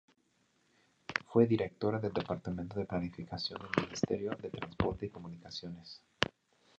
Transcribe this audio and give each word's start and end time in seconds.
Fue 1.27 1.45
directora 1.45 1.99
del 1.99 2.11
Departamento 2.11 2.79
de 2.79 2.87
Planificación 2.87 3.59
del 3.61 3.83
Ministerio 3.85 4.31
de 4.31 4.49
Transporte 4.49 5.05
y 5.05 5.09
Comunicaciones. 5.11 6.01